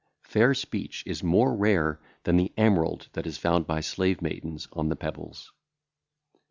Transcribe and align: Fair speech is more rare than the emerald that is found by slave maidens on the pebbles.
Fair 0.23 0.55
speech 0.55 1.03
is 1.05 1.21
more 1.21 1.55
rare 1.55 1.99
than 2.23 2.35
the 2.35 2.51
emerald 2.57 3.07
that 3.13 3.27
is 3.27 3.37
found 3.37 3.67
by 3.67 3.79
slave 3.79 4.19
maidens 4.19 4.67
on 4.73 4.89
the 4.89 4.95
pebbles. 4.95 5.51